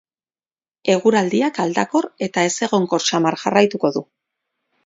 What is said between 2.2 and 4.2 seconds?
eta ezegonkor samar jarraituko du.